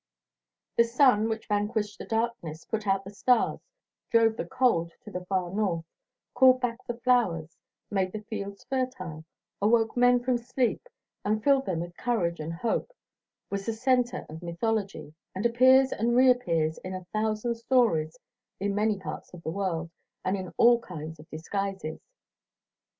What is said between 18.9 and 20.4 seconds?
parts of the world, and